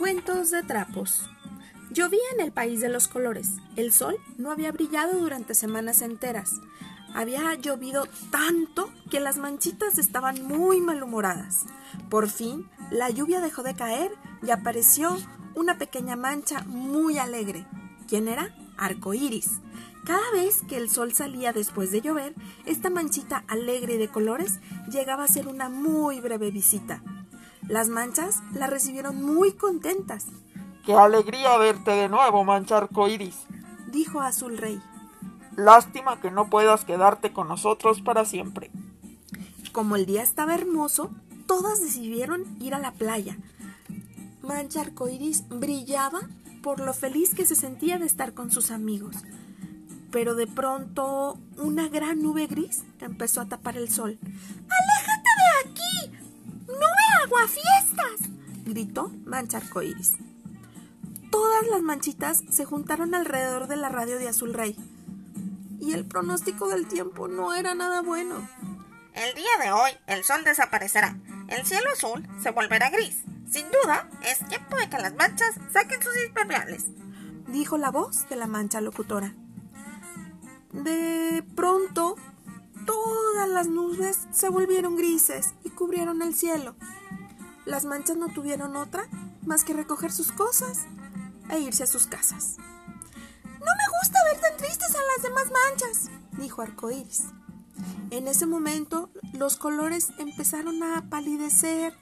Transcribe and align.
Cuentos 0.00 0.50
de 0.50 0.62
trapos. 0.62 1.28
Llovía 1.90 2.22
en 2.34 2.40
el 2.40 2.52
país 2.52 2.80
de 2.80 2.88
los 2.88 3.06
colores. 3.06 3.56
El 3.76 3.92
sol 3.92 4.16
no 4.38 4.50
había 4.50 4.72
brillado 4.72 5.18
durante 5.18 5.54
semanas 5.54 6.00
enteras. 6.00 6.54
Había 7.12 7.54
llovido 7.56 8.06
tanto 8.30 8.90
que 9.10 9.20
las 9.20 9.36
manchitas 9.36 9.98
estaban 9.98 10.42
muy 10.42 10.80
malhumoradas. 10.80 11.66
Por 12.08 12.30
fin, 12.30 12.66
la 12.90 13.10
lluvia 13.10 13.42
dejó 13.42 13.62
de 13.62 13.74
caer 13.74 14.10
y 14.42 14.52
apareció 14.52 15.18
una 15.54 15.76
pequeña 15.76 16.16
mancha 16.16 16.62
muy 16.66 17.18
alegre. 17.18 17.66
¿Quién 18.08 18.26
era? 18.26 18.54
Arcoíris. 18.78 19.60
Cada 20.06 20.30
vez 20.32 20.62
que 20.66 20.78
el 20.78 20.88
sol 20.88 21.12
salía 21.12 21.52
después 21.52 21.92
de 21.92 22.00
llover, 22.00 22.34
esta 22.64 22.88
manchita 22.88 23.44
alegre 23.48 23.98
de 23.98 24.08
colores 24.08 24.60
llegaba 24.90 25.24
a 25.24 25.28
ser 25.28 25.46
una 25.46 25.68
muy 25.68 26.22
breve 26.22 26.50
visita. 26.50 27.02
Las 27.70 27.88
manchas 27.88 28.42
la 28.52 28.66
recibieron 28.66 29.22
muy 29.22 29.52
contentas. 29.52 30.26
¡Qué 30.84 30.92
alegría 30.92 31.56
verte 31.56 31.92
de 31.92 32.08
nuevo, 32.08 32.42
mancha 32.42 32.78
arcoíris! 32.78 33.46
dijo 33.92 34.20
Azul 34.20 34.58
Rey. 34.58 34.82
Lástima 35.54 36.20
que 36.20 36.32
no 36.32 36.50
puedas 36.50 36.84
quedarte 36.84 37.32
con 37.32 37.46
nosotros 37.46 38.02
para 38.02 38.24
siempre. 38.24 38.72
Como 39.70 39.94
el 39.94 40.04
día 40.04 40.24
estaba 40.24 40.56
hermoso, 40.56 41.12
todas 41.46 41.80
decidieron 41.80 42.44
ir 42.60 42.74
a 42.74 42.80
la 42.80 42.90
playa. 42.90 43.38
Mancha 44.42 44.80
arcoíris 44.80 45.48
brillaba 45.48 46.22
por 46.64 46.80
lo 46.80 46.92
feliz 46.92 47.36
que 47.36 47.46
se 47.46 47.54
sentía 47.54 47.98
de 47.98 48.06
estar 48.06 48.34
con 48.34 48.50
sus 48.50 48.72
amigos. 48.72 49.14
Pero 50.10 50.34
de 50.34 50.48
pronto 50.48 51.38
una 51.56 51.88
gran 51.88 52.20
nube 52.20 52.48
gris 52.48 52.82
empezó 52.98 53.42
a 53.42 53.46
tapar 53.46 53.76
el 53.76 53.88
sol. 53.88 54.18
Gritó 58.70 59.10
Mancha 59.24 59.58
Arcoíris. 59.58 60.14
Todas 61.30 61.66
las 61.68 61.82
manchitas 61.82 62.42
se 62.50 62.64
juntaron 62.64 63.14
alrededor 63.14 63.68
de 63.68 63.76
la 63.76 63.88
radio 63.88 64.18
de 64.18 64.28
Azul 64.28 64.54
Rey. 64.54 64.76
Y 65.78 65.92
el 65.92 66.04
pronóstico 66.04 66.68
del 66.68 66.86
tiempo 66.86 67.28
no 67.28 67.54
era 67.54 67.74
nada 67.74 68.02
bueno. 68.02 68.36
El 69.14 69.34
día 69.34 69.50
de 69.62 69.72
hoy 69.72 69.90
el 70.06 70.24
sol 70.24 70.44
desaparecerá. 70.44 71.16
El 71.48 71.64
cielo 71.66 71.86
azul 71.92 72.26
se 72.42 72.50
volverá 72.50 72.90
gris. 72.90 73.24
Sin 73.50 73.66
duda, 73.70 74.08
es 74.22 74.46
tiempo 74.48 74.76
de 74.76 74.88
que 74.88 74.98
las 74.98 75.14
manchas 75.14 75.56
saquen 75.72 76.02
sus 76.02 76.16
impermeables. 76.26 76.86
Dijo 77.48 77.76
la 77.78 77.90
voz 77.90 78.28
de 78.28 78.36
la 78.36 78.46
mancha 78.46 78.80
locutora. 78.80 79.34
De 80.72 81.44
pronto, 81.56 82.16
todas 82.86 83.48
las 83.48 83.66
nubes 83.66 84.28
se 84.30 84.48
volvieron 84.48 84.96
grises 84.96 85.54
y 85.64 85.70
cubrieron 85.70 86.22
el 86.22 86.34
cielo. 86.34 86.76
Las 87.64 87.84
manchas 87.84 88.16
no 88.16 88.28
tuvieron 88.28 88.76
otra 88.76 89.06
más 89.44 89.64
que 89.64 89.72
recoger 89.72 90.12
sus 90.12 90.32
cosas 90.32 90.86
e 91.50 91.58
irse 91.60 91.84
a 91.84 91.86
sus 91.86 92.06
casas. 92.06 92.56
No 93.44 93.66
me 93.66 93.98
gusta 94.00 94.18
ver 94.32 94.40
tan 94.40 94.56
tristes 94.56 94.94
a 94.94 94.98
las 95.14 95.22
demás 95.22 95.46
manchas, 95.50 96.10
dijo 96.38 96.62
Arcoíris. 96.62 97.24
En 98.10 98.26
ese 98.26 98.46
momento, 98.46 99.10
los 99.32 99.56
colores 99.56 100.08
empezaron 100.18 100.82
a 100.82 101.08
palidecer. 101.08 101.94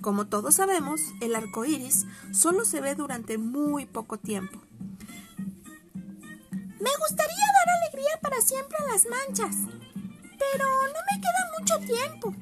Como 0.00 0.26
todos 0.26 0.56
sabemos, 0.56 1.00
el 1.20 1.34
arco 1.34 1.64
iris 1.64 2.04
solo 2.32 2.64
se 2.66 2.80
ve 2.80 2.94
durante 2.94 3.38
muy 3.38 3.86
poco 3.86 4.18
tiempo. 4.18 4.60
Me 6.84 6.90
gustaría 6.98 7.46
dar 7.54 7.76
alegría 7.82 8.20
para 8.20 8.42
siempre 8.42 8.76
a 8.78 8.92
las 8.92 9.06
manchas, 9.06 9.56
pero 10.38 10.66
no 10.88 11.00
me 11.10 11.20
queda 11.20 11.52
mucho 11.58 11.78
tiempo. 11.86 12.34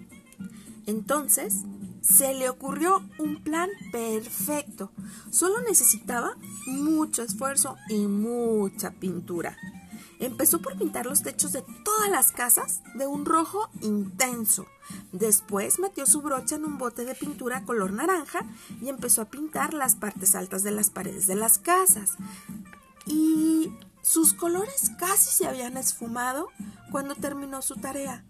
Entonces, 0.87 1.63
se 2.03 2.35
le 2.35 2.51
ocurrió 2.51 3.03
un 3.19 3.43
plan 3.43 3.71
perfecto. 3.91 4.91
Solo 5.31 5.61
necesitaba 5.63 6.37
mucho 6.67 7.23
esfuerzo 7.23 7.77
y 7.89 8.07
mucha 8.07 8.91
pintura. 8.91 9.57
Empezó 10.19 10.61
por 10.63 10.77
pintar 10.77 11.07
los 11.07 11.23
techos 11.23 11.53
de 11.53 11.65
todas 11.85 12.09
las 12.09 12.31
casas 12.31 12.83
de 12.95 13.07
un 13.07 13.25
rojo 13.25 13.69
intenso. 13.81 14.67
Después 15.11 15.79
metió 15.81 16.07
su 16.07 16.23
brocha 16.23 16.57
en 16.57 16.65
un 16.65 16.79
bote 16.79 17.05
de 17.05 17.15
pintura 17.15 17.65
color 17.65 17.93
naranja 17.93 18.45
y 18.81 18.89
empezó 18.89 19.23
a 19.23 19.31
pintar 19.31 19.75
las 19.75 19.97
partes 19.97 20.35
altas 20.37 20.63
de 20.63 20.71
las 20.71 20.91
paredes 20.91 21.27
de 21.27 21.35
las 21.35 21.59
casas. 21.59 22.13
Y 23.05 23.73
sus 24.03 24.33
colores 24.33 24.93
casi 24.99 25.31
se 25.31 25.49
habían 25.49 25.77
esfumado 25.77 26.49
cuando 26.93 27.17
terminó 27.17 27.63
su 27.63 27.77
tarea. 27.77 28.25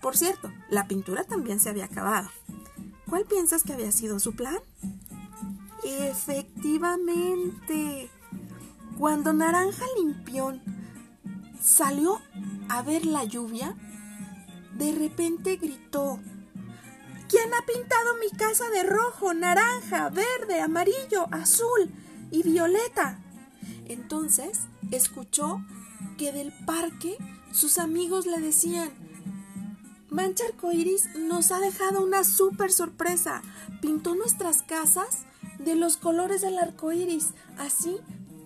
Por 0.00 0.16
cierto, 0.16 0.50
la 0.70 0.86
pintura 0.86 1.24
también 1.24 1.60
se 1.60 1.68
había 1.68 1.86
acabado. 1.86 2.30
¿Cuál 3.08 3.24
piensas 3.26 3.62
que 3.62 3.72
había 3.72 3.92
sido 3.92 4.20
su 4.20 4.34
plan? 4.34 4.58
Efectivamente. 5.84 8.10
Cuando 8.98 9.32
Naranja 9.32 9.84
Limpión 9.98 10.60
salió 11.60 12.20
a 12.68 12.82
ver 12.82 13.06
la 13.06 13.24
lluvia, 13.24 13.74
de 14.76 14.92
repente 14.92 15.56
gritó, 15.56 16.20
¿Quién 17.28 17.52
ha 17.52 17.66
pintado 17.66 18.14
mi 18.20 18.30
casa 18.36 18.70
de 18.70 18.84
rojo, 18.84 19.34
naranja, 19.34 20.10
verde, 20.10 20.60
amarillo, 20.60 21.26
azul 21.32 21.92
y 22.30 22.44
violeta? 22.44 23.18
Entonces 23.86 24.60
escuchó 24.92 25.60
que 26.16 26.32
del 26.32 26.52
parque 26.64 27.18
sus 27.52 27.78
amigos 27.78 28.26
le 28.26 28.38
decían, 28.38 28.92
Mancha 30.14 30.44
Arcoiris 30.46 31.08
nos 31.16 31.50
ha 31.50 31.58
dejado 31.58 32.00
una 32.00 32.22
súper 32.22 32.70
sorpresa. 32.70 33.42
Pintó 33.82 34.14
nuestras 34.14 34.62
casas 34.62 35.24
de 35.58 35.74
los 35.74 35.96
colores 35.96 36.40
del 36.40 36.56
arco 36.56 36.92
iris. 36.92 37.30
Así, 37.58 37.96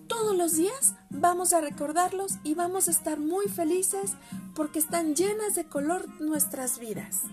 todos 0.06 0.34
los 0.34 0.54
días 0.54 0.94
vamos 1.10 1.52
a 1.52 1.60
recordarlos 1.60 2.38
y 2.42 2.54
vamos 2.54 2.88
a 2.88 2.90
estar 2.90 3.18
muy 3.18 3.48
felices 3.48 4.12
porque 4.54 4.78
están 4.78 5.14
llenas 5.14 5.56
de 5.56 5.66
color 5.66 6.08
nuestras 6.22 6.78
vidas. 6.78 7.24